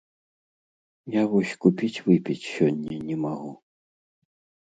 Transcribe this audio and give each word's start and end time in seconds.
Я 1.15 1.23
вось 1.33 1.51
купіць 1.65 2.03
выпіць 2.07 2.39
сёння 2.55 2.93
не 3.09 3.15
магу. 3.29 3.51